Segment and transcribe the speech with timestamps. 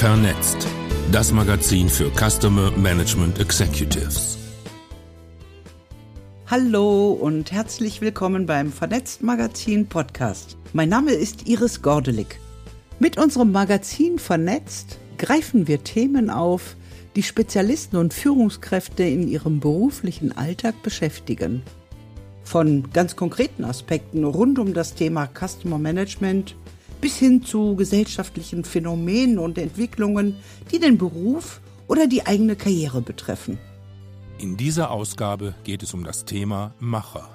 [0.00, 0.66] Vernetzt.
[1.12, 4.38] Das Magazin für Customer Management Executives.
[6.46, 10.56] Hallo und herzlich willkommen beim Vernetzt Magazin Podcast.
[10.72, 12.40] Mein Name ist Iris Gordelik.
[12.98, 16.76] Mit unserem Magazin Vernetzt greifen wir Themen auf,
[17.14, 21.60] die Spezialisten und Führungskräfte in ihrem beruflichen Alltag beschäftigen.
[22.42, 26.56] Von ganz konkreten Aspekten rund um das Thema Customer Management
[27.00, 30.36] bis hin zu gesellschaftlichen Phänomenen und Entwicklungen,
[30.70, 33.58] die den Beruf oder die eigene Karriere betreffen.
[34.38, 37.28] In dieser Ausgabe geht es um das Thema Macher.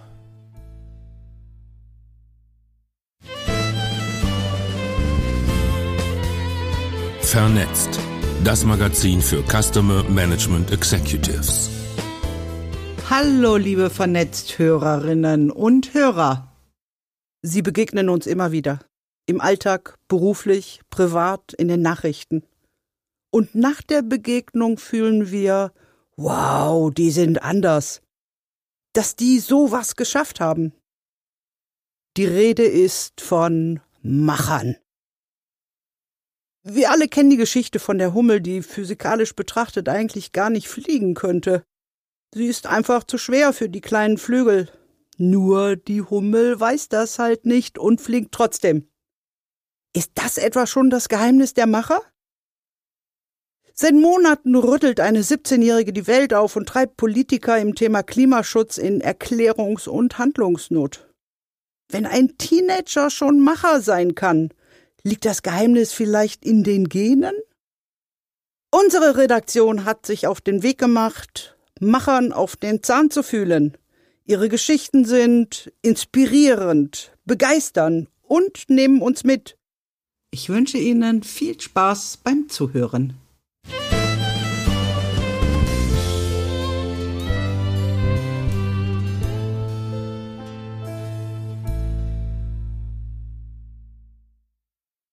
[7.22, 8.00] Vernetzt.
[8.44, 11.70] Das Magazin für Customer Management Executives.
[13.10, 16.52] Hallo, liebe Vernetzt-Hörerinnen und Hörer.
[17.42, 18.80] Sie begegnen uns immer wieder.
[19.28, 22.44] Im Alltag, beruflich, privat, in den Nachrichten.
[23.32, 25.74] Und nach der Begegnung fühlen wir,
[26.16, 28.02] wow, die sind anders.
[28.94, 30.74] Dass die so was geschafft haben.
[32.18, 34.78] Die Rede ist von Machern.
[36.64, 41.14] Wir alle kennen die Geschichte von der Hummel, die physikalisch betrachtet eigentlich gar nicht fliegen
[41.14, 41.64] könnte.
[42.34, 44.70] Sie ist einfach zu schwer für die kleinen Flügel.
[45.18, 48.88] Nur die Hummel weiß das halt nicht und fliegt trotzdem.
[49.96, 52.02] Ist das etwa schon das Geheimnis der Macher?
[53.74, 59.02] Seit Monaten rüttelt eine 17-Jährige die Welt auf und treibt Politiker im Thema Klimaschutz in
[59.02, 61.08] Erklärungs- und Handlungsnot.
[61.88, 64.50] Wenn ein Teenager schon Macher sein kann,
[65.04, 67.36] liegt das Geheimnis vielleicht in den Genen?
[68.72, 73.78] Unsere Redaktion hat sich auf den Weg gemacht, Machern auf den Zahn zu fühlen.
[74.26, 79.58] Ihre Geschichten sind inspirierend, begeistern und nehmen uns mit.
[80.38, 83.14] Ich wünsche Ihnen viel Spaß beim Zuhören.